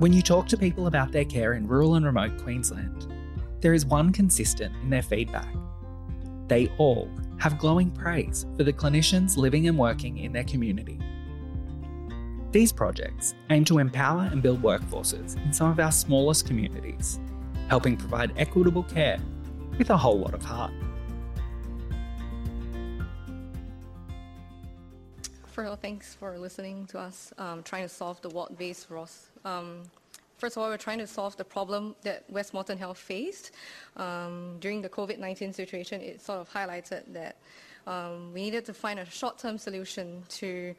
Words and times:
When 0.00 0.14
you 0.14 0.22
talk 0.22 0.48
to 0.48 0.56
people 0.56 0.86
about 0.86 1.12
their 1.12 1.26
care 1.26 1.52
in 1.52 1.66
rural 1.66 1.96
and 1.96 2.06
remote 2.06 2.42
Queensland, 2.42 3.06
there 3.60 3.74
is 3.74 3.84
one 3.84 4.14
consistent 4.14 4.74
in 4.82 4.88
their 4.88 5.02
feedback. 5.02 5.54
They 6.48 6.72
all 6.78 7.10
have 7.38 7.58
glowing 7.58 7.90
praise 7.90 8.46
for 8.56 8.64
the 8.64 8.72
clinicians 8.72 9.36
living 9.36 9.68
and 9.68 9.76
working 9.76 10.16
in 10.16 10.32
their 10.32 10.44
community. 10.44 10.98
These 12.50 12.72
projects 12.72 13.34
aim 13.50 13.66
to 13.66 13.76
empower 13.76 14.22
and 14.32 14.40
build 14.40 14.62
workforces 14.62 15.36
in 15.44 15.52
some 15.52 15.70
of 15.70 15.78
our 15.78 15.92
smallest 15.92 16.46
communities, 16.46 17.20
helping 17.68 17.98
provide 17.98 18.32
equitable 18.38 18.84
care 18.84 19.20
with 19.76 19.90
a 19.90 19.98
whole 19.98 20.18
lot 20.18 20.32
of 20.32 20.42
heart. 20.42 20.72
All, 25.66 25.76
thanks 25.76 26.14
for 26.14 26.38
listening 26.38 26.86
to 26.86 26.98
us 26.98 27.32
um, 27.36 27.62
trying 27.62 27.82
to 27.82 27.88
solve 27.88 28.20
the 28.22 28.30
ward-based 28.30 28.88
ROS. 28.88 29.28
Um, 29.44 29.82
first 30.38 30.56
of 30.56 30.62
all, 30.62 30.70
we're 30.70 30.78
trying 30.78 30.98
to 30.98 31.06
solve 31.06 31.36
the 31.36 31.44
problem 31.44 31.94
that 32.02 32.24
West 32.30 32.54
Moreton 32.54 32.78
Health 32.78 32.96
faced. 32.96 33.50
Um, 33.96 34.56
during 34.60 34.80
the 34.80 34.88
COVID-19 34.88 35.54
situation, 35.54 36.00
it 36.00 36.22
sort 36.22 36.40
of 36.40 36.50
highlighted 36.50 37.02
that 37.12 37.36
um, 37.86 38.32
we 38.32 38.42
needed 38.42 38.64
to 38.66 38.74
find 38.74 39.00
a 39.00 39.04
short-term 39.04 39.58
solution 39.58 40.22
to 40.30 40.74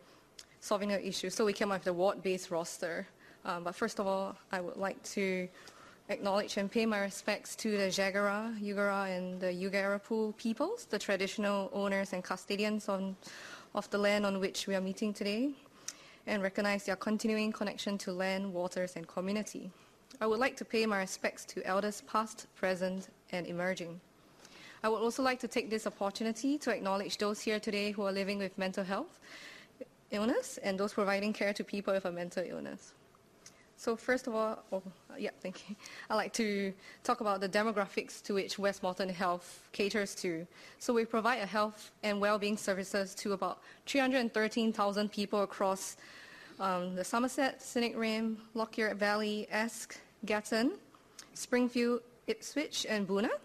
solving 0.61 0.89
the 0.89 1.07
issue. 1.07 1.29
So 1.29 1.45
we 1.45 1.53
came 1.53 1.71
up 1.71 1.81
with 1.81 1.87
a 1.87 1.93
ward-based 1.93 2.49
roster. 2.49 3.07
Um, 3.45 3.63
but 3.63 3.75
first 3.75 3.99
of 3.99 4.07
all, 4.07 4.35
I 4.51 4.61
would 4.61 4.77
like 4.77 5.01
to 5.13 5.47
acknowledge 6.09 6.57
and 6.57 6.71
pay 6.71 6.85
my 6.85 6.99
respects 6.99 7.55
to 7.57 7.77
the 7.77 7.87
Jagera, 7.87 8.59
Yugara, 8.59 9.15
and 9.15 9.39
the 9.39 9.47
Ugarapul 9.47 10.35
peoples, 10.37 10.85
the 10.85 10.99
traditional 10.99 11.69
owners 11.71 12.13
and 12.13 12.23
custodians 12.23 12.89
on 12.89 13.15
of 13.73 13.89
the 13.89 13.97
land 13.97 14.25
on 14.25 14.39
which 14.39 14.67
we 14.67 14.75
are 14.75 14.81
meeting 14.81 15.13
today 15.13 15.51
and 16.27 16.43
recognize 16.43 16.85
their 16.85 16.95
continuing 16.95 17.51
connection 17.51 17.97
to 17.97 18.11
land, 18.11 18.53
waters, 18.53 18.95
and 18.95 19.07
community. 19.07 19.71
I 20.19 20.27
would 20.27 20.39
like 20.39 20.57
to 20.57 20.65
pay 20.65 20.85
my 20.85 20.99
respects 20.99 21.45
to 21.45 21.65
elders 21.65 22.01
past, 22.01 22.47
present, 22.55 23.09
and 23.31 23.47
emerging. 23.47 23.99
I 24.83 24.89
would 24.89 25.01
also 25.01 25.23
like 25.23 25.39
to 25.39 25.47
take 25.47 25.69
this 25.69 25.87
opportunity 25.87 26.57
to 26.59 26.71
acknowledge 26.71 27.17
those 27.17 27.39
here 27.39 27.59
today 27.59 27.91
who 27.91 28.03
are 28.03 28.11
living 28.11 28.37
with 28.37 28.57
mental 28.57 28.83
health 28.83 29.19
illness 30.11 30.59
and 30.61 30.77
those 30.77 30.93
providing 30.93 31.33
care 31.33 31.53
to 31.53 31.63
people 31.63 31.93
with 31.93 32.05
a 32.05 32.11
mental 32.11 32.43
illness. 32.45 32.93
So 33.81 33.95
first 33.95 34.27
of 34.27 34.35
all, 34.35 34.63
oh, 34.71 34.83
yeah, 35.17 35.31
thank 35.41 35.67
you. 35.67 35.75
I'd 36.07 36.13
like 36.13 36.33
to 36.33 36.71
talk 37.03 37.19
about 37.19 37.41
the 37.41 37.49
demographics 37.49 38.21
to 38.25 38.35
which 38.35 38.59
West 38.59 38.83
Moreton 38.83 39.09
Health 39.09 39.67
caters 39.71 40.13
to. 40.21 40.45
So 40.77 40.93
we 40.93 41.03
provide 41.03 41.37
a 41.41 41.47
health 41.47 41.89
and 42.03 42.21
well-being 42.21 42.57
services 42.57 43.15
to 43.15 43.33
about 43.33 43.57
313,000 43.87 45.11
people 45.11 45.41
across 45.41 45.97
um, 46.59 46.93
the 46.93 47.03
Somerset, 47.03 47.59
Scenic 47.59 47.97
Rim, 47.97 48.37
Lockyer 48.53 48.93
Valley, 48.93 49.47
Esk, 49.49 49.97
Gatton, 50.25 50.73
Springfield, 51.33 52.01
Ipswich, 52.27 52.85
and 52.87 53.07
Boonah. 53.07 53.39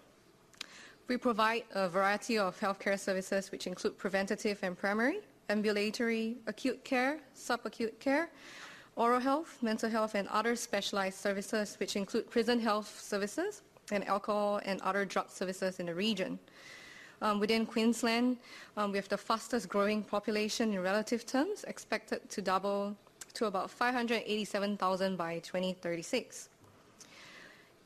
We 1.08 1.16
provide 1.16 1.62
a 1.74 1.88
variety 1.88 2.36
of 2.36 2.60
healthcare 2.60 3.00
services 3.00 3.50
which 3.50 3.66
include 3.66 3.96
preventative 3.96 4.58
and 4.62 4.76
primary, 4.76 5.20
ambulatory, 5.48 6.36
acute 6.46 6.84
care, 6.84 7.20
subacute 7.34 7.98
care, 8.00 8.28
oral 8.96 9.20
health, 9.20 9.58
mental 9.62 9.90
health, 9.90 10.14
and 10.14 10.26
other 10.28 10.56
specialized 10.56 11.18
services, 11.18 11.76
which 11.78 11.96
include 11.96 12.28
prison 12.30 12.58
health 12.58 13.00
services 13.00 13.62
and 13.92 14.06
alcohol 14.08 14.60
and 14.64 14.80
other 14.80 15.04
drug 15.04 15.30
services 15.30 15.78
in 15.78 15.86
the 15.86 15.94
region. 15.94 16.38
Um, 17.22 17.38
within 17.38 17.64
Queensland, 17.64 18.38
um, 18.76 18.92
we 18.92 18.98
have 18.98 19.08
the 19.08 19.16
fastest 19.16 19.68
growing 19.68 20.02
population 20.02 20.72
in 20.72 20.80
relative 20.80 21.24
terms, 21.24 21.64
expected 21.64 22.28
to 22.30 22.42
double 22.42 22.96
to 23.34 23.46
about 23.46 23.70
587,000 23.70 25.16
by 25.16 25.38
2036. 25.40 26.48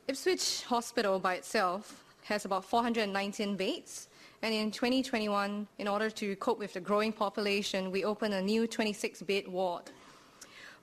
Ipswich 0.07 0.63
Hospital 0.63 1.19
by 1.19 1.35
itself 1.35 2.03
has 2.23 2.45
about 2.45 2.65
419 2.65 3.55
beds, 3.55 4.07
and 4.41 4.53
in 4.53 4.71
2021, 4.71 5.67
in 5.77 5.87
order 5.87 6.09
to 6.09 6.35
cope 6.37 6.59
with 6.59 6.73
the 6.73 6.79
growing 6.79 7.13
population, 7.13 7.91
we 7.91 8.03
opened 8.03 8.33
a 8.33 8.41
new 8.41 8.67
26-bed 8.67 9.47
ward 9.47 9.91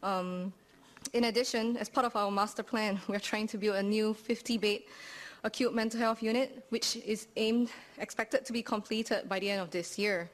um, 0.03 0.53
in 1.13 1.25
addition, 1.25 1.77
as 1.77 1.89
part 1.89 2.07
of 2.07 2.15
our 2.17 2.31
master 2.31 2.63
plan, 2.63 3.01
we're 3.09 3.19
trying 3.19 3.47
to 3.49 3.59
build 3.59 3.77
a 3.77 3.83
new 3.83 4.15
50-bed 4.15 4.81
acute 5.45 5.75
mental 5.75 6.01
health 6.01 6.23
unit, 6.23 6.65
which 6.71 6.97
is 6.97 7.29
aimed, 7.37 7.71
expected 7.99 8.45
to 8.45 8.53
be 8.53 8.63
completed 8.63 9.29
by 9.29 9.39
the 9.39 9.51
end 9.51 9.61
of 9.61 9.71
this 9.71 9.99
year. 9.99 10.31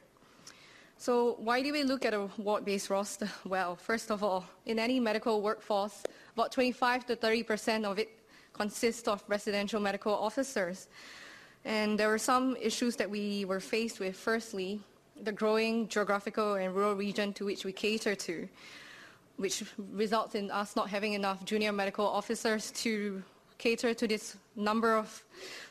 So 0.97 1.35
why 1.39 1.61
do 1.61 1.71
we 1.73 1.83
look 1.83 2.05
at 2.05 2.13
a 2.13 2.29
ward-based 2.37 2.89
roster? 2.89 3.29
Well, 3.45 3.75
first 3.75 4.11
of 4.11 4.23
all, 4.23 4.45
in 4.65 4.79
any 4.79 4.99
medical 4.99 5.41
workforce, 5.41 6.03
about 6.33 6.51
25 6.51 7.05
to 7.07 7.15
30 7.15 7.43
percent 7.43 7.85
of 7.85 7.99
it 7.99 8.09
consists 8.53 9.07
of 9.07 9.23
residential 9.27 9.81
medical 9.81 10.13
officers. 10.13 10.87
And 11.65 11.99
there 11.99 12.07
were 12.07 12.17
some 12.17 12.55
issues 12.61 12.95
that 12.95 13.09
we 13.09 13.43
were 13.45 13.59
faced 13.59 13.99
with. 13.99 14.15
Firstly, 14.15 14.79
the 15.21 15.31
growing 15.31 15.87
geographical 15.89 16.55
and 16.55 16.73
rural 16.73 16.95
region 16.95 17.33
to 17.33 17.45
which 17.45 17.65
we 17.65 17.73
cater 17.73 18.15
to 18.15 18.47
which 19.37 19.63
results 19.91 20.35
in 20.35 20.49
us 20.51 20.75
not 20.75 20.89
having 20.89 21.13
enough 21.13 21.43
junior 21.45 21.71
medical 21.71 22.07
officers 22.07 22.71
to 22.71 23.21
cater 23.57 23.93
to 23.93 24.07
this 24.07 24.37
number 24.55 24.95
of 24.95 25.23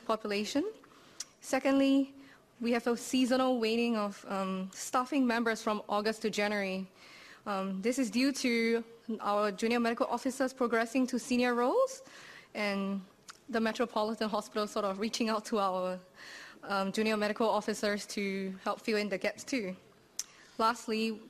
population. 0.07 0.65
Secondly, 1.41 2.13
we 2.61 2.73
have 2.73 2.87
a 2.87 2.97
seasonal 2.97 3.59
waning 3.59 3.97
of 3.97 4.25
um, 4.29 4.71
staffing 4.73 5.27
members 5.27 5.63
from 5.63 5.83
August 5.89 6.23
to 6.23 6.31
January. 6.31 6.87
Um, 7.47 7.81
this 7.83 7.99
is 7.99 8.11
due 8.11 8.33
to 8.33 8.85
our 9.21 9.53
junior 9.53 9.81
medical 9.81 10.07
officers 10.07 10.53
progressing 10.53 11.07
to 11.09 11.19
senior 11.19 11.55
roles 11.55 12.03
and 12.55 13.01
the 13.51 13.61
Metropolitan 13.61 14.29
Hospital 14.29 14.67
sort 14.67 14.85
of 14.85 14.99
reaching 14.99 15.29
out 15.29 15.45
to 15.47 15.59
our 15.59 15.99
um, 16.63 16.93
junior 16.93 17.17
medical 17.17 17.49
officers 17.49 18.07
to 18.07 18.55
help 18.65 18.81
fill 18.81 18.97
in 18.97 19.09
the 19.09 19.19
gaps 19.19 19.45
too. 19.45 19.77
Lastly, 20.57 21.21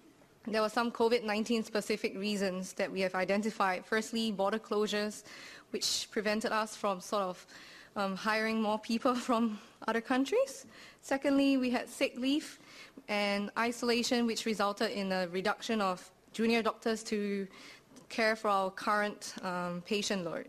there 0.47 0.61
were 0.61 0.69
some 0.69 0.91
COVID-19 0.91 1.65
specific 1.65 2.19
reasons 2.19 2.75
that 2.75 2.93
we 2.93 3.01
have 3.01 3.15
identified. 3.15 3.85
Firstly, 3.87 4.31
border 4.31 4.59
closures, 4.59 5.23
which 5.71 6.09
prevented 6.11 6.53
us 6.53 6.77
from 6.77 7.01
sort 7.01 7.23
of 7.23 7.47
um, 7.97 8.15
hiring 8.15 8.61
more 8.61 8.79
people 8.79 9.15
from 9.29 9.59
other 9.89 10.03
countries. 10.03 10.67
Secondly, 11.01 11.57
we 11.57 11.71
had 11.71 11.89
sick 11.89 12.19
leave 12.19 12.59
and 13.09 13.51
isolation, 13.59 14.27
which 14.27 14.45
resulted 14.45 14.91
in 14.91 15.13
a 15.13 15.29
reduction 15.29 15.81
of 15.81 16.11
junior 16.33 16.63
doctors 16.63 17.03
to 17.05 17.47
care 18.11 18.37
for 18.37 18.49
our 18.49 18.71
current 18.71 19.35
um, 19.43 19.83
patient 19.87 20.25
load. 20.25 20.47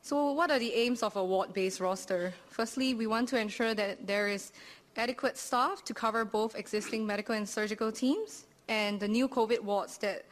So 0.00 0.32
what 0.32 0.50
are 0.50 0.58
the 0.58 0.72
aims 0.72 1.02
of 1.02 1.14
a 1.16 1.24
ward-based 1.24 1.78
roster? 1.78 2.32
Firstly, 2.48 2.94
we 2.94 3.06
want 3.06 3.28
to 3.28 3.38
ensure 3.38 3.74
that 3.74 4.06
there 4.06 4.28
is 4.28 4.52
adequate 4.96 5.36
staff 5.36 5.84
to 5.84 5.94
cover 5.94 6.24
both 6.24 6.56
existing 6.56 7.06
medical 7.06 7.34
and 7.34 7.48
surgical 7.48 7.92
teams 7.92 8.46
and 8.68 9.00
the 9.00 9.08
new 9.08 9.28
COVID 9.28 9.60
wards 9.60 9.98
that 9.98 10.24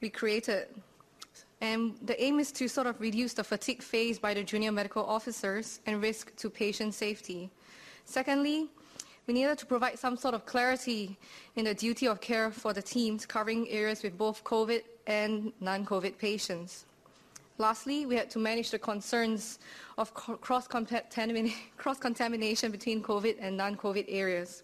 we 0.00 0.08
created. 0.08 0.68
And 1.60 1.96
the 2.02 2.22
aim 2.22 2.38
is 2.38 2.52
to 2.52 2.68
sort 2.68 2.86
of 2.86 3.00
reduce 3.00 3.32
the 3.32 3.44
fatigue 3.44 3.82
faced 3.82 4.20
by 4.20 4.34
the 4.34 4.44
junior 4.44 4.72
medical 4.72 5.04
officers 5.04 5.80
and 5.86 6.02
risk 6.02 6.36
to 6.36 6.50
patient 6.50 6.94
safety. 6.94 7.50
Secondly, 8.04 8.68
we 9.26 9.34
needed 9.34 9.58
to 9.58 9.66
provide 9.66 9.98
some 9.98 10.16
sort 10.16 10.34
of 10.34 10.46
clarity 10.46 11.18
in 11.56 11.64
the 11.64 11.74
duty 11.74 12.06
of 12.06 12.20
care 12.20 12.50
for 12.50 12.72
the 12.72 12.82
teams 12.82 13.26
covering 13.26 13.68
areas 13.68 14.02
with 14.02 14.16
both 14.16 14.44
COVID 14.44 14.82
and 15.06 15.52
non-COVID 15.60 16.16
patients. 16.18 16.86
Lastly, 17.58 18.06
we 18.06 18.16
had 18.16 18.30
to 18.30 18.38
manage 18.38 18.70
the 18.70 18.78
concerns 18.78 19.58
of 19.96 20.12
cross-contamination 20.14 22.70
between 22.70 23.02
COVID 23.02 23.36
and 23.40 23.56
non-COVID 23.56 24.04
areas. 24.08 24.62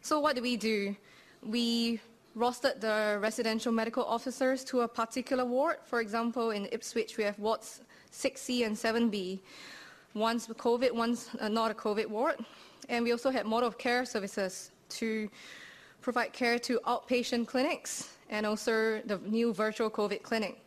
So 0.00 0.20
what 0.20 0.36
do 0.36 0.42
we 0.42 0.56
do? 0.56 0.94
We 1.42 2.00
rostered 2.36 2.80
the 2.80 3.18
residential 3.20 3.72
medical 3.72 4.04
officers 4.04 4.64
to 4.64 4.82
a 4.82 4.88
particular 4.88 5.44
ward. 5.44 5.76
For 5.84 6.00
example, 6.00 6.50
in 6.50 6.68
Ipswich, 6.72 7.16
we 7.16 7.24
have 7.24 7.38
wards 7.38 7.80
6C 8.12 8.64
and 8.64 8.76
7B. 8.76 9.40
One's 10.14 10.46
COVID, 10.46 10.92
one's 10.92 11.30
uh, 11.40 11.48
not 11.48 11.70
a 11.70 11.74
COVID 11.74 12.06
ward. 12.06 12.36
And 12.88 13.04
we 13.04 13.12
also 13.12 13.30
had 13.30 13.44
model 13.46 13.68
of 13.68 13.76
care 13.76 14.04
services 14.04 14.70
to 14.90 15.28
provide 16.00 16.32
care 16.32 16.58
to 16.60 16.80
outpatient 16.86 17.46
clinics 17.46 18.14
and 18.30 18.46
also 18.46 19.00
the 19.04 19.18
new 19.26 19.52
virtual 19.52 19.90
COVID 19.90 20.22
clinic. 20.22 20.62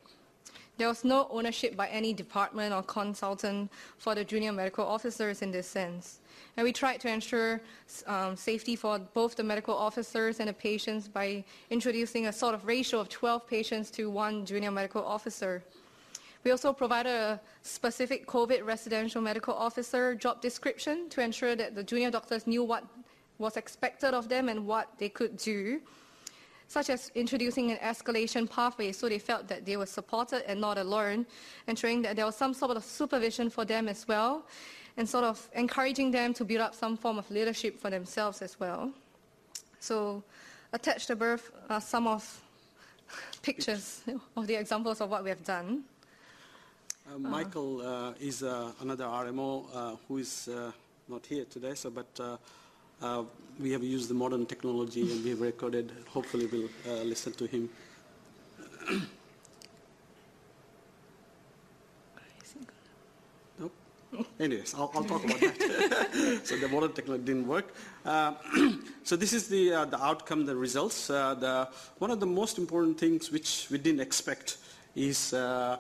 There 0.78 0.88
was 0.88 1.04
no 1.04 1.28
ownership 1.30 1.76
by 1.76 1.88
any 1.90 2.14
department 2.14 2.74
or 2.74 2.82
consultant 2.82 3.72
for 3.98 4.16
the 4.16 4.24
junior 4.24 4.52
medical 4.52 4.86
officers 4.86 5.42
in 5.42 5.52
this 5.52 5.68
sense. 5.68 6.20
And 6.58 6.64
we 6.64 6.74
tried 6.74 7.00
to 7.02 7.10
ensure 7.10 7.62
um, 8.08 8.36
safety 8.36 8.76
for 8.76 9.00
both 9.00 9.36
the 9.36 9.44
medical 9.44 9.76
officers 9.76 10.40
and 10.40 10.50
the 10.50 10.54
patients 10.54 11.08
by 11.08 11.44
introducing 11.70 12.28
a 12.28 12.34
sort 12.34 12.56
of 12.56 12.66
ratio 12.66 13.00
of 13.00 13.10
12 13.10 13.48
patients 13.48 13.92
to 13.92 14.10
one 14.10 14.46
junior 14.46 14.72
medical 14.72 15.06
officer. 15.06 15.64
We 16.44 16.50
also 16.50 16.74
provided 16.74 17.12
a 17.12 17.40
specific 17.62 18.26
COVID 18.26 18.66
residential 18.66 19.22
medical 19.22 19.54
officer 19.54 20.16
job 20.16 20.42
description 20.42 21.08
to 21.10 21.22
ensure 21.22 21.56
that 21.56 21.76
the 21.76 21.84
junior 21.84 22.10
doctors 22.10 22.48
knew 22.48 22.64
what 22.64 22.84
was 23.38 23.58
expected 23.58 24.14
of 24.14 24.28
them 24.28 24.50
and 24.50 24.66
what 24.66 24.90
they 24.98 25.10
could 25.10 25.38
do. 25.38 25.82
Such 26.72 26.90
as 26.90 27.12
introducing 27.16 27.72
an 27.72 27.78
escalation 27.80 28.50
pathway 28.50 28.94
so 28.94 29.10
they 29.10 29.20
felt 29.20 29.46
that 29.50 29.66
they 29.66 29.76
were 29.76 29.86
supported 29.86 30.42
and 30.50 30.62
not 30.62 30.78
alone, 30.78 31.26
ensuring 31.68 32.02
that 32.02 32.16
there 32.16 32.26
was 32.26 32.36
some 32.36 32.54
sort 32.54 32.78
of 32.78 32.84
supervision 32.84 33.50
for 33.50 33.66
them 33.66 33.90
as 33.90 34.08
well, 34.08 34.46
and 34.96 35.08
sort 35.08 35.26
of 35.26 35.50
encouraging 35.54 36.12
them 36.12 36.34
to 36.34 36.46
build 36.46 36.62
up 36.62 36.74
some 36.74 36.96
form 36.96 37.18
of 37.18 37.30
leadership 37.30 37.78
for 37.78 37.90
themselves 37.90 38.42
as 38.42 38.58
well. 38.58 38.90
So 39.82 40.24
attached 40.72 41.10
above 41.10 41.52
are 41.70 41.82
some 41.82 42.08
of 42.08 42.24
pictures 43.42 44.02
of 44.38 44.48
the 44.48 44.56
examples 44.56 45.02
of 45.02 45.10
what 45.10 45.26
we 45.26 45.30
have 45.30 45.44
done. 45.44 45.84
Uh, 47.14 47.18
Michael 47.18 47.82
uh, 47.82 48.14
is 48.22 48.44
uh, 48.44 48.72
another 48.80 49.06
RMO 49.06 49.66
uh, 49.74 49.96
who 50.08 50.20
is 50.20 50.48
uh, 50.48 50.72
not 51.10 51.26
here 51.26 51.44
today, 51.44 51.76
so 51.76 51.90
but 51.90 52.40
uh, 53.02 53.24
we 53.60 53.72
have 53.72 53.84
used 53.84 54.10
the 54.10 54.14
modern 54.14 54.46
technology 54.46 55.02
and 55.02 55.24
we 55.24 55.32
have 55.32 55.42
recorded. 55.42 55.92
Hopefully, 56.10 56.48
we'll 56.48 56.70
uh, 56.88 57.04
listen 57.04 57.34
to 57.34 57.46
him. 57.46 57.70
nope. 63.60 63.74
Anyways, 64.40 64.74
I'll, 64.76 64.92
I'll, 64.94 65.04
talk 65.04 65.24
about 65.24 65.40
that. 65.40 66.42
so 66.44 66.58
the 66.58 66.68
modern 66.68 66.94
technology 66.94 67.26
didn't 67.26 67.48
work. 67.48 67.74
Uh, 68.06 68.34
so 69.04 69.16
this 69.16 69.34
is 69.34 69.48
the 69.48 69.74
uh, 69.74 69.86
the 69.86 70.02
outcome, 70.04 70.46
the 70.46 70.56
results. 70.56 71.08
the 71.08 71.68
one 72.00 72.12
of 72.12 72.20
the 72.20 72.28
most 72.28 72.58
important 72.58 73.00
things 73.00 73.32
which 73.32 73.68
we 73.72 73.78
didn't 73.78 74.02
expect 74.02 74.58
is 74.96 75.34
uh, 75.34 75.78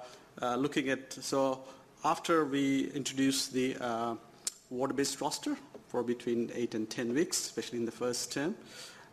looking 0.58 0.90
at, 0.90 1.14
so 1.14 1.60
after 2.04 2.46
we 2.46 2.90
introduced 2.92 3.54
the 3.54 3.76
uh, 4.72 4.76
ward-based 4.76 5.22
roster 5.22 5.56
for 5.88 6.04
between 6.04 6.52
8 6.54 6.76
and 6.76 6.90
10 6.90 7.14
weeks, 7.14 7.40
especially 7.40 7.80
in 7.80 7.86
the 7.86 7.92
first 7.92 8.32
term, 8.34 8.56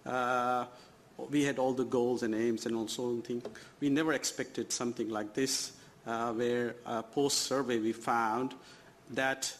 uh, 0.06 0.64
we 1.30 1.44
had 1.44 1.58
all 1.58 1.72
the 1.72 1.84
goals 1.84 2.22
and 2.22 2.34
aims 2.34 2.66
and 2.66 2.76
also 2.76 3.16
thing. 3.20 3.42
We 3.80 3.90
never 3.90 4.12
expected 4.12 4.72
something 4.72 5.08
like 5.08 5.34
this, 5.34 5.72
uh, 6.06 6.32
where 6.32 6.76
uh, 6.86 7.02
post-survey 7.02 7.78
we 7.80 7.92
found 7.92 8.54
that 9.10 9.52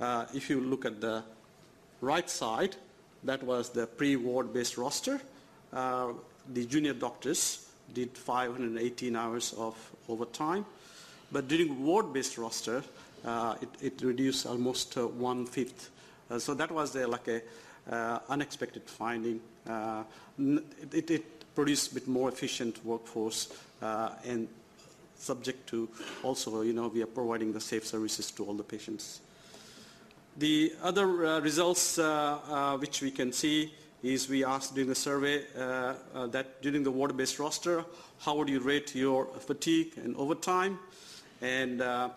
uh, 0.00 0.26
if 0.34 0.48
you 0.48 0.60
look 0.60 0.84
at 0.84 1.00
the 1.00 1.24
right 2.00 2.30
side, 2.30 2.76
that 3.24 3.42
was 3.42 3.70
the 3.70 3.86
pre-ward-based 3.86 4.78
roster. 4.78 5.20
the 5.72 6.64
junior 6.66 6.94
doctors 6.94 7.66
did 7.92 8.16
518 8.16 9.16
hours 9.16 9.52
of 9.58 9.76
overtime. 10.08 10.64
But 11.32 11.48
during 11.48 11.84
ward-based 11.84 12.38
roster, 12.38 12.82
uh, 13.24 13.54
it, 13.60 13.68
it, 13.80 14.02
reduced 14.02 14.46
almost 14.46 14.96
uh, 14.96 15.06
one-fifth. 15.06 15.90
Uh, 16.30 16.38
so 16.38 16.54
that 16.54 16.70
was 16.70 16.94
like 16.94 17.28
a 17.28 17.42
uh, 17.90 18.18
unexpected 18.28 18.82
finding. 18.86 19.40
Uh, 19.68 20.04
it, 20.92 21.10
it, 21.10 21.24
produced 21.52 21.90
a 21.90 21.94
bit 21.94 22.06
more 22.06 22.28
efficient 22.28 22.82
workforce 22.84 23.52
uh, 23.82 24.10
and 24.24 24.46
subject 25.18 25.68
to 25.68 25.88
also, 26.22 26.62
you 26.62 26.72
know, 26.72 26.86
we 26.86 27.02
are 27.02 27.06
providing 27.06 27.52
the 27.52 27.60
safe 27.60 27.84
services 27.84 28.30
to 28.30 28.44
all 28.44 28.54
the 28.54 28.62
patients. 28.62 29.20
The 30.38 30.72
other 30.80 31.08
results 31.40 31.98
which 32.78 33.02
we 33.02 33.10
can 33.10 33.32
see 33.32 33.74
is 34.04 34.28
we 34.28 34.44
asked 34.44 34.74
during 34.74 34.88
the 34.88 34.94
survey 34.94 35.42
that 35.54 36.62
during 36.62 36.84
the 36.84 36.90
ward-based 36.90 37.40
roster, 37.40 37.84
how 38.20 38.36
would 38.36 38.48
you 38.48 38.60
rate 38.60 38.94
your 38.94 39.26
fatigue 39.40 39.94
and 39.96 40.16
overtime? 40.16 40.78
And 41.40 41.80
uh, 41.80 42.10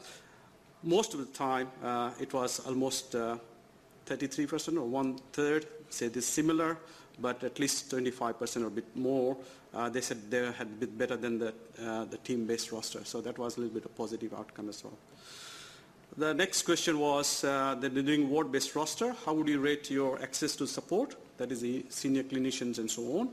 most 0.84 1.14
of 1.14 1.20
the 1.20 1.38
time, 1.38 1.70
uh, 1.84 2.12
it 2.20 2.34
was 2.34 2.60
almost 2.60 3.14
33% 3.14 4.78
uh, 4.78 4.81
or 4.81 4.88
one 4.88 5.18
third 5.31 5.66
said 5.90 6.18
it's 6.18 6.25
similar, 6.25 6.78
but 7.20 7.44
at 7.44 7.60
least 7.60 7.92
25% 7.92 8.64
or 8.64 8.68
a 8.68 8.72
bit 8.72 8.96
more, 8.96 9.38
uh, 9.74 9.90
they 9.90 10.02
said 10.02 10.30
they 10.30 10.52
had 10.52 10.80
bit 10.80 10.98
better 10.98 11.16
than 11.16 11.40
the, 11.40 11.54
uh, 11.81 12.06
the 12.06 12.18
team-based 12.18 12.72
roster. 12.72 13.04
So 13.06 13.22
that 13.22 13.38
was 13.38 13.58
a 13.58 13.62
little 13.62 13.74
bit 13.74 13.86
of 13.86 13.96
positive 13.96 14.34
outcome 14.34 14.70
as 14.70 14.84
well. 14.84 14.98
The 16.16 16.34
next 16.34 16.64
question 16.64 17.00
was 17.00 17.44
uh, 17.44 17.75
that 17.80 17.94
doing 17.94 18.30
ward-based 18.30 18.75
roster, 18.75 19.16
how 19.25 19.34
would 19.34 19.48
you 19.48 19.60
rate 19.60 19.90
your 19.90 20.22
access 20.22 20.56
to 20.58 20.68
support? 20.68 21.16
That 21.38 21.52
is 21.52 21.62
the 21.62 21.86
senior 21.90 22.24
clinicians 22.24 22.78
and 22.78 22.90
so 22.90 23.20
on. 23.20 23.30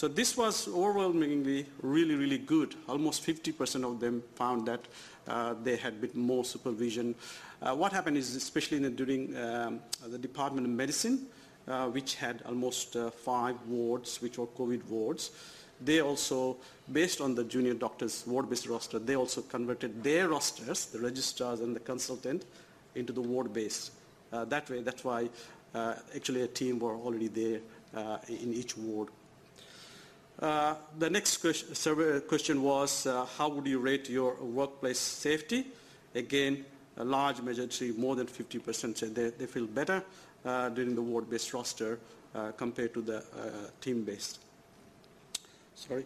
So 0.00 0.08
this 0.08 0.34
was 0.34 0.66
overwhelmingly 0.66 1.66
really, 1.82 2.14
really 2.14 2.38
good. 2.38 2.74
Almost 2.88 3.22
50% 3.22 3.84
of 3.84 4.00
them 4.00 4.22
found 4.34 4.64
that 4.64 4.80
uh, 5.28 5.54
they 5.62 5.76
had 5.76 5.92
a 5.92 5.96
bit 5.96 6.16
more 6.16 6.42
supervision. 6.42 7.14
Uh, 7.60 7.74
what 7.74 7.92
happened 7.92 8.16
is, 8.16 8.34
especially 8.34 8.78
the, 8.78 8.88
during 8.88 9.36
um, 9.36 9.80
the 10.06 10.16
Department 10.16 10.66
of 10.66 10.72
Medicine, 10.72 11.26
uh, 11.68 11.88
which 11.88 12.14
had 12.14 12.40
almost 12.46 12.96
uh, 12.96 13.10
five 13.10 13.56
wards, 13.66 14.22
which 14.22 14.38
were 14.38 14.46
COVID 14.46 14.86
wards, 14.88 15.32
they 15.82 16.00
also, 16.00 16.56
based 16.90 17.20
on 17.20 17.34
the 17.34 17.44
junior 17.44 17.74
doctors' 17.74 18.24
ward-based 18.26 18.68
roster, 18.68 18.98
they 18.98 19.16
also 19.16 19.42
converted 19.42 20.02
their 20.02 20.28
rosters, 20.28 20.86
the 20.86 20.98
registrars 20.98 21.60
and 21.60 21.76
the 21.76 21.80
consultant, 21.80 22.46
into 22.94 23.12
the 23.12 23.20
ward-based. 23.20 23.92
Uh, 24.32 24.46
that 24.46 24.70
way, 24.70 24.80
that's 24.80 25.04
why 25.04 25.28
uh, 25.74 25.96
actually 26.16 26.40
a 26.40 26.48
team 26.48 26.78
were 26.78 26.96
already 26.96 27.28
there 27.28 27.60
in 28.30 28.54
each 28.54 28.78
ward. 28.78 29.10
Uh, 30.40 30.74
the 30.98 31.10
next 31.10 31.36
question, 31.36 32.22
question 32.22 32.62
was, 32.62 33.04
uh, 33.04 33.26
how 33.36 33.48
would 33.50 33.66
you 33.66 33.78
rate 33.78 34.08
your 34.08 34.34
workplace 34.36 34.98
safety? 34.98 35.66
Again, 36.14 36.64
a 36.96 37.04
large 37.04 37.42
majority, 37.42 37.92
more 37.92 38.16
than 38.16 38.26
50% 38.26 38.96
said 38.96 39.14
they, 39.14 39.30
they 39.30 39.44
feel 39.44 39.66
better 39.66 40.02
uh, 40.46 40.70
during 40.70 40.94
the 40.94 41.02
ward-based 41.02 41.52
roster 41.52 41.98
uh, 42.34 42.52
compared 42.52 42.94
to 42.94 43.02
the 43.02 43.18
uh, 43.18 43.22
team-based. 43.82 44.38
Sorry. 45.74 46.04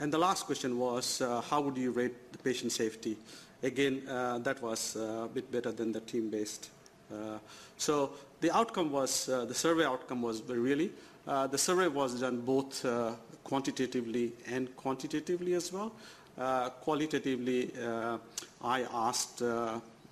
And 0.00 0.10
the 0.10 0.18
last 0.18 0.46
question 0.46 0.78
was, 0.78 1.20
how 1.50 1.60
would 1.60 1.76
you 1.76 1.90
rate 1.90 2.32
the 2.32 2.38
patient 2.38 2.72
safety? 2.72 3.16
Again, 3.62 4.04
that 4.06 4.62
was 4.62 4.94
a 4.94 5.28
bit 5.32 5.50
better 5.50 5.72
than 5.72 5.90
the 5.90 6.00
team-based. 6.00 6.70
Uh, 7.12 7.38
so 7.76 8.12
the 8.40 8.54
outcome 8.54 8.90
was, 8.90 9.28
uh, 9.28 9.44
the 9.44 9.54
survey 9.54 9.84
outcome 9.84 10.22
was 10.22 10.42
really, 10.42 10.90
uh, 11.26 11.46
the 11.46 11.58
survey 11.58 11.88
was 11.88 12.20
done 12.20 12.40
both 12.40 12.86
quantitatively 13.44 14.32
and 14.46 14.74
quantitatively 14.76 15.54
as 15.54 15.72
well. 15.72 15.92
qualitatively, 16.80 17.72
I 18.62 18.86
asked 18.92 19.42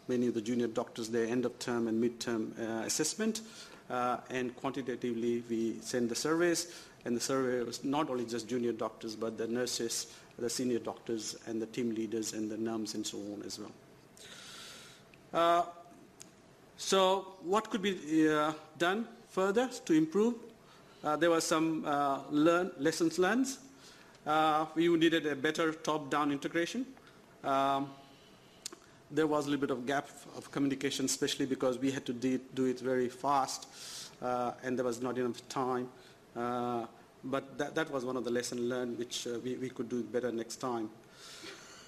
many 0.08 0.28
of 0.28 0.34
the 0.34 0.40
junior 0.40 0.68
doctors 0.68 1.08
their 1.08 1.26
end 1.26 1.44
of 1.44 1.58
term 1.58 1.88
and 1.88 2.00
mid-term 2.00 2.52
assessment. 2.84 3.42
Uh, 3.88 4.16
and 4.30 4.56
quantitatively 4.56 5.44
we 5.48 5.76
send 5.80 6.08
the 6.08 6.14
surveys 6.14 6.72
and 7.04 7.16
the 7.16 7.20
survey 7.20 7.62
was 7.62 7.84
not 7.84 8.10
only 8.10 8.24
just 8.26 8.48
junior 8.48 8.72
doctors 8.72 9.14
but 9.14 9.38
the 9.38 9.46
nurses, 9.46 10.08
the 10.40 10.50
senior 10.50 10.80
doctors 10.80 11.36
and 11.46 11.62
the 11.62 11.66
team 11.66 11.94
leaders 11.94 12.32
and 12.32 12.50
the 12.50 12.56
NUMs 12.56 12.94
and 12.94 13.06
so 13.06 13.16
on 13.18 13.42
as 13.46 13.60
well. 13.60 13.70
Uh, 15.32 15.64
so 16.76 17.34
what 17.42 17.70
could 17.70 17.82
be 17.82 18.28
uh, 18.28 18.52
done 18.78 19.06
further 19.28 19.68
to 19.84 19.92
improve? 19.92 20.34
Uh, 21.02 21.16
there 21.16 21.30
were 21.30 21.40
some 21.40 21.84
uh, 21.86 22.20
learn, 22.30 22.70
lessons 22.78 23.18
learned. 23.18 23.46
Uh, 24.26 24.66
we 24.74 24.88
needed 24.88 25.26
a 25.26 25.36
better 25.36 25.72
top-down 25.72 26.32
integration. 26.32 26.84
Um, 27.44 27.90
there 29.10 29.26
was 29.26 29.46
a 29.46 29.50
little 29.50 29.60
bit 29.60 29.70
of 29.70 29.86
gap 29.86 30.08
of 30.36 30.50
communication, 30.50 31.04
especially 31.04 31.46
because 31.46 31.78
we 31.78 31.92
had 31.92 32.04
to 32.06 32.12
do 32.12 32.64
it 32.64 32.80
very 32.80 33.08
fast, 33.08 33.68
uh, 34.20 34.52
and 34.64 34.76
there 34.76 34.84
was 34.84 35.00
not 35.00 35.16
enough 35.16 35.48
time. 35.48 35.88
Uh, 36.34 36.86
but 37.22 37.56
that, 37.56 37.74
that, 37.74 37.90
was 37.90 38.04
one 38.04 38.16
of 38.16 38.24
the 38.24 38.30
lessons 38.30 38.60
learned, 38.60 38.98
which 38.98 39.26
we, 39.44 39.54
we 39.54 39.68
could 39.68 39.88
do 39.88 40.02
better 40.02 40.32
next 40.32 40.56
time. 40.56 40.90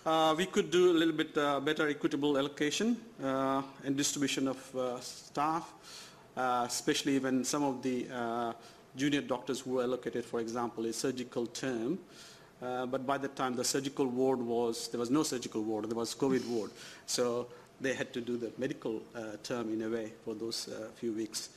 Uh, 0.06 0.34
we 0.38 0.46
could 0.46 0.70
do 0.70 0.92
a 0.92 0.96
little 0.96 1.14
bit 1.14 1.36
uh, 1.36 1.60
better 1.60 1.88
equitable 1.88 2.38
allocation 2.38 2.96
uh, 3.22 3.62
and 3.84 3.96
distribution 3.96 4.46
of 4.48 4.76
uh, 4.76 5.00
staff, 5.00 5.72
uh, 6.36 6.64
especially 6.66 7.18
when 7.18 7.44
some 7.44 7.64
of 7.64 7.82
the 7.82 8.06
uh, 8.12 8.52
junior 8.96 9.20
doctors 9.20 9.60
who 9.60 9.72
were 9.72 9.82
allocated, 9.82 10.24
for 10.24 10.40
example, 10.40 10.86
a 10.86 10.92
surgical 10.92 11.46
term. 11.46 11.98
but 12.60 13.06
by 13.06 13.18
the 13.18 13.28
time 13.28 13.54
the 13.54 13.64
surgical 13.64 14.06
ward 14.06 14.38
was, 14.38 14.88
there 14.88 15.00
was 15.00 15.10
no 15.10 15.22
surgical 15.22 15.62
ward, 15.62 15.84
there 15.88 15.96
was 15.96 16.14
COVID 16.14 16.46
ward. 16.54 16.70
So 17.06 17.48
they 17.80 17.94
had 17.94 18.12
to 18.12 18.20
do 18.20 18.36
the 18.36 18.52
medical 18.56 19.02
term 19.42 19.72
in 19.72 19.82
a 19.82 19.88
way 19.88 20.12
for 20.24 20.34
those 20.34 20.68
few 20.96 21.12
weeks. 21.12 21.50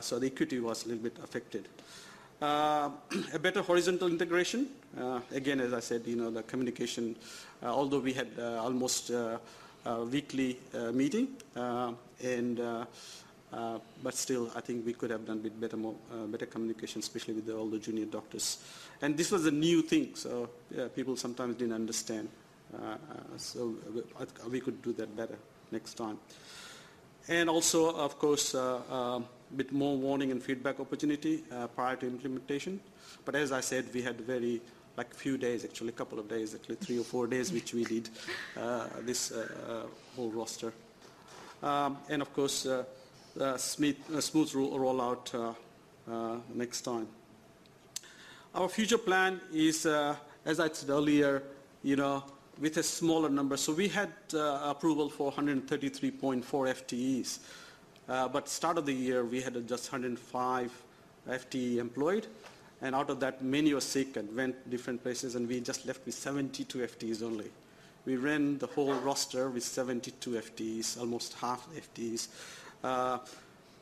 so 0.00 0.18
the 0.18 0.26
equity 0.26 0.60
was 0.60 0.84
a 0.84 0.88
little 0.88 1.02
bit 1.02 1.16
affected. 1.22 1.68
Uh, 2.40 2.88
a 3.34 3.38
better 3.38 3.60
horizontal 3.60 4.08
integration. 4.08 4.66
Uh, 4.98 5.20
again, 5.32 5.60
as 5.60 5.74
I 5.74 5.80
said, 5.80 6.06
you 6.06 6.16
know, 6.16 6.30
the 6.30 6.42
communication, 6.42 7.14
uh, 7.62 7.66
although 7.66 7.98
we 7.98 8.14
had 8.14 8.28
uh, 8.38 8.62
almost 8.62 9.10
uh, 9.10 9.36
weekly 10.10 10.58
uh, 10.74 10.90
meeting, 10.90 11.28
and 11.54 12.86
but 14.02 14.14
still, 14.14 14.50
I 14.56 14.60
think 14.60 14.86
we 14.86 14.94
could 14.94 15.10
have 15.10 15.26
done 15.26 15.36
a 15.36 15.40
bit 15.40 15.60
better, 15.60 15.76
more, 15.76 15.94
better 16.28 16.46
communication, 16.46 17.00
especially 17.00 17.34
with 17.34 17.46
the, 17.46 17.56
all 17.56 17.66
the 17.66 17.78
junior 17.78 18.06
doctors. 18.06 18.58
And 19.02 19.18
this 19.18 19.30
was 19.30 19.44
a 19.44 19.50
new 19.50 19.82
thing, 19.82 20.14
so 20.14 20.48
people 20.94 21.16
sometimes 21.16 21.56
didn't 21.56 21.74
understand. 21.74 22.28
so 23.36 23.74
we 24.48 24.60
could 24.60 24.80
do 24.80 24.94
that 24.94 25.14
better 25.14 25.36
next 25.72 25.94
time. 25.94 26.18
And 27.28 27.50
also, 27.50 27.94
of 27.94 28.18
course, 28.18 28.54
bit 29.56 29.72
more 29.72 29.96
warning 29.96 30.30
and 30.30 30.42
feedback 30.42 30.80
opportunity 30.80 31.44
uh, 31.52 31.66
prior 31.68 31.96
to 31.96 32.06
implementation. 32.06 32.80
But 33.24 33.34
as 33.34 33.52
I 33.52 33.60
said, 33.60 33.86
we 33.92 34.02
had 34.02 34.20
very 34.20 34.60
like 34.96 35.14
few 35.14 35.38
days, 35.38 35.64
actually 35.64 35.90
a 35.90 35.92
couple 35.92 36.18
of 36.18 36.28
days, 36.28 36.54
actually 36.54 36.76
three 36.76 36.98
or 36.98 37.04
four 37.04 37.26
days, 37.26 37.52
which 37.52 37.72
we 37.72 37.84
did 37.84 38.08
uh, 38.56 38.86
this 39.00 39.32
uh, 39.32 39.48
uh, 39.68 39.86
whole 40.16 40.30
roster. 40.30 40.72
Um, 41.62 41.98
and 42.08 42.22
of 42.22 42.32
course, 42.32 42.66
uh, 42.66 42.84
smooth, 43.56 43.96
smooth 44.20 44.52
rollout 44.52 45.54
next 46.54 46.82
time. 46.82 47.06
Our 48.54 48.68
future 48.68 48.98
plan 48.98 49.40
is, 49.52 49.86
as 49.86 50.60
I 50.60 50.68
said 50.68 50.90
earlier, 50.90 51.42
you 51.82 51.96
know, 51.96 52.24
with 52.60 52.76
a 52.76 52.82
smaller 52.82 53.30
number. 53.30 53.56
So 53.56 53.72
we 53.72 53.88
had 53.88 54.10
approval 54.34 55.08
for 55.08 55.32
133.4 55.32 56.42
FTEs. 56.44 57.38
Uh, 58.10 58.26
but 58.26 58.48
start 58.48 58.76
of 58.76 58.86
the 58.86 58.92
year, 58.92 59.24
we 59.24 59.40
had 59.40 59.54
just 59.68 59.92
105 59.92 60.82
FTE 61.28 61.76
employed. 61.76 62.26
And 62.82 62.92
out 62.92 63.08
of 63.08 63.20
that, 63.20 63.40
many 63.40 63.72
were 63.72 63.80
sick 63.80 64.16
and 64.16 64.34
went 64.34 64.68
different 64.68 65.00
places, 65.00 65.36
and 65.36 65.46
we 65.46 65.60
just 65.60 65.86
left 65.86 66.04
with 66.04 66.16
72 66.16 66.78
FTEs 66.78 67.22
only. 67.22 67.48
We 68.06 68.16
ran 68.16 68.58
the 68.58 68.66
whole 68.66 68.94
roster 68.94 69.48
with 69.48 69.62
72 69.62 70.30
FTEs, 70.30 70.98
almost 70.98 71.34
half 71.34 71.68
FTEs. 71.72 72.26
Uh, 72.82 73.18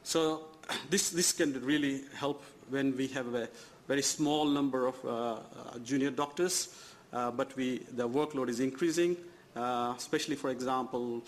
so 0.03 0.43
this, 0.91 1.09
this 1.09 1.33
can 1.33 1.65
really 1.65 2.03
help 2.15 2.45
when 2.69 2.95
we 2.99 3.07
have 3.09 3.35
a 3.35 3.49
very 3.87 4.03
small 4.03 4.45
number 4.45 4.87
of 4.87 5.05
uh, 5.07 5.09
uh 5.09 5.79
junior 5.83 6.11
doctors, 6.11 6.75
uh, 7.15 7.31
but 7.31 7.57
we, 7.57 7.79
the 7.97 8.07
workload 8.07 8.51
is 8.51 8.61
increasing, 8.61 9.17
uh, 9.57 9.95
especially, 9.97 10.37
for 10.37 10.51
example, 10.51 11.23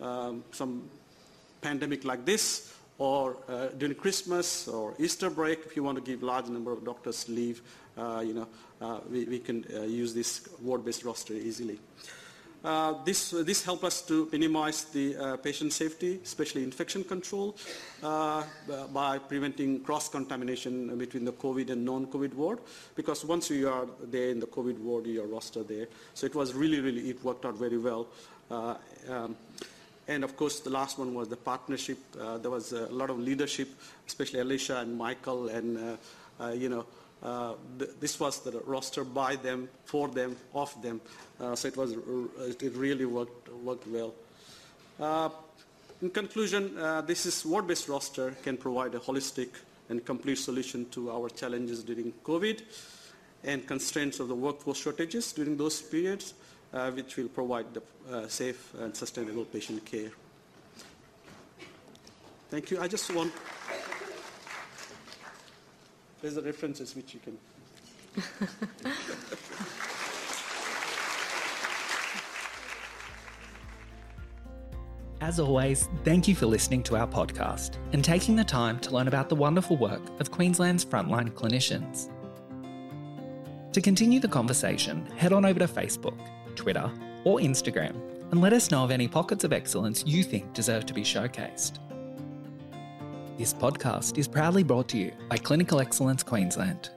um, 0.00 0.42
some 0.50 0.90
pandemic 1.60 2.04
like 2.04 2.24
this, 2.24 2.74
or 3.00 3.38
uh, 3.48 3.68
during 3.78 3.94
Christmas 3.94 4.68
or 4.68 4.94
Easter 4.98 5.30
break, 5.30 5.60
if 5.64 5.74
you 5.74 5.82
want 5.82 5.96
to 5.96 6.04
give 6.04 6.22
large 6.22 6.48
number 6.48 6.70
of 6.70 6.84
doctors 6.84 7.28
leave, 7.28 7.62
uh, 7.96 8.22
you 8.24 8.34
know, 8.34 8.46
uh, 8.80 9.00
we, 9.10 9.24
we, 9.24 9.38
can 9.38 9.64
uh, 9.74 9.82
use 9.82 10.14
this 10.14 10.48
ward-based 10.60 11.04
roster 11.04 11.32
easily. 11.32 11.78
Uh, 12.62 13.02
this, 13.04 13.30
this 13.30 13.64
helps 13.64 13.84
us 13.84 14.02
to 14.02 14.28
minimize 14.32 14.84
the 14.84 15.16
uh, 15.16 15.36
patient 15.38 15.72
safety, 15.72 16.20
especially 16.22 16.62
infection 16.62 17.02
control, 17.02 17.56
by 18.02 19.18
preventing 19.28 19.80
cross-contamination 19.80 20.98
between 20.98 21.24
the 21.24 21.32
COVID 21.32 21.70
and 21.70 21.82
non-COVID 21.82 22.34
ward. 22.34 22.58
Because 22.94 23.24
once 23.24 23.48
you 23.48 23.66
are 23.70 23.86
there 24.10 24.28
in 24.28 24.40
the 24.40 24.46
COVID 24.46 24.78
ward, 24.78 25.06
you 25.06 25.22
are 25.22 25.26
roster 25.26 25.62
there. 25.62 25.86
So 26.12 26.26
it 26.26 26.34
was 26.34 26.52
really, 26.52 26.80
really, 26.80 27.08
it 27.08 27.24
worked 27.24 27.46
out 27.46 27.54
very 27.54 27.78
well. 27.78 28.08
Um, 28.50 29.36
and 30.10 30.24
of 30.24 30.36
course, 30.36 30.58
the 30.58 30.70
last 30.70 30.98
one 30.98 31.14
was 31.14 31.28
the 31.28 31.36
partnership. 31.36 31.98
Uh, 32.18 32.36
there 32.38 32.50
was 32.50 32.72
a 32.72 32.86
lot 32.86 33.10
of 33.10 33.18
leadership, 33.20 33.68
especially 34.08 34.40
Alicia 34.40 34.78
and 34.78 34.98
Michael, 34.98 35.48
and 35.48 35.78
uh, 35.78 36.44
uh, 36.44 36.48
you 36.50 36.68
know, 36.68 36.84
uh, 37.22 37.54
th 37.78 37.90
this 38.00 38.18
was 38.18 38.40
the 38.42 38.52
roster 38.66 39.04
by 39.04 39.36
them, 39.36 39.68
for 39.84 40.08
them, 40.08 40.36
of 40.52 40.70
them. 40.82 41.00
Uh, 41.38 41.54
so 41.54 41.68
it 41.68 41.76
was, 41.76 41.92
it 42.60 42.74
really 42.74 43.06
worked 43.06 43.48
worked 43.62 43.86
well. 43.86 44.12
Uh, 44.98 45.28
in 46.02 46.10
conclusion, 46.10 46.74
this 47.06 47.26
is 47.26 47.44
ward-based 47.44 47.88
roster 47.88 48.34
can 48.42 48.56
provide 48.56 48.94
a 48.94 48.98
holistic 48.98 49.50
and 49.90 50.04
complete 50.04 50.38
solution 50.38 50.88
to 50.90 51.10
our 51.10 51.28
challenges 51.28 51.84
during 51.84 52.12
COVID 52.24 52.62
and 53.44 53.66
constraints 53.66 54.18
of 54.18 54.28
the 54.28 54.34
workforce 54.34 54.80
shortages 54.80 55.32
during 55.32 55.56
those 55.56 55.82
periods 55.82 56.34
uh, 56.72 56.90
which 56.90 57.16
will 57.16 57.28
provide 57.28 57.66
the 57.74 57.82
uh, 58.10 58.28
safe 58.28 58.74
and 58.80 58.96
sustainable 58.96 59.44
patient 59.44 59.84
care. 59.84 60.10
Thank 62.50 62.70
you. 62.70 62.80
I 62.80 62.88
just 62.88 63.12
want, 63.14 63.32
there's 66.20 66.34
the 66.34 66.42
references 66.42 66.96
which 66.96 67.14
you 67.14 67.20
can. 67.20 67.38
As 75.20 75.38
always, 75.38 75.88
thank 76.02 76.26
you 76.26 76.34
for 76.34 76.46
listening 76.46 76.82
to 76.84 76.96
our 76.96 77.06
podcast 77.06 77.76
and 77.92 78.02
taking 78.02 78.34
the 78.34 78.42
time 78.42 78.80
to 78.80 78.90
learn 78.90 79.06
about 79.06 79.28
the 79.28 79.36
wonderful 79.36 79.76
work 79.76 80.00
of 80.18 80.30
Queensland's 80.30 80.84
frontline 80.84 81.30
clinicians. 81.30 82.10
To 83.72 83.80
continue 83.80 84.18
the 84.18 84.26
conversation, 84.26 85.06
head 85.16 85.32
on 85.32 85.44
over 85.44 85.60
to 85.60 85.68
Facebook 85.68 86.18
Twitter, 86.56 86.90
or 87.24 87.38
Instagram 87.38 87.94
and 88.30 88.40
let 88.40 88.52
us 88.52 88.70
know 88.70 88.84
of 88.84 88.90
any 88.90 89.08
pockets 89.08 89.44
of 89.44 89.52
excellence 89.52 90.04
you 90.06 90.22
think 90.22 90.52
deserve 90.52 90.86
to 90.86 90.94
be 90.94 91.02
showcased. 91.02 91.78
This 93.38 93.54
podcast 93.54 94.18
is 94.18 94.28
proudly 94.28 94.62
brought 94.62 94.88
to 94.88 94.98
you 94.98 95.12
by 95.28 95.38
Clinical 95.38 95.80
Excellence 95.80 96.22
Queensland. 96.22 96.90